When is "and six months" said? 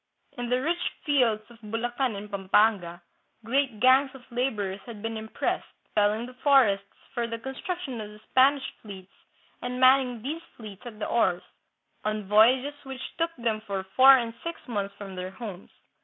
14.17-14.95